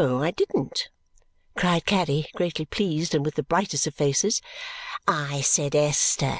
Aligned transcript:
I 0.00 0.30
didn't!" 0.30 0.90
cried 1.56 1.84
Caddy, 1.84 2.28
greatly 2.36 2.64
pleased 2.64 3.16
and 3.16 3.24
with 3.24 3.34
the 3.34 3.42
brightest 3.42 3.84
of 3.88 3.96
faces. 3.96 4.40
"I 5.08 5.40
said, 5.40 5.74
'Esther.' 5.74 6.38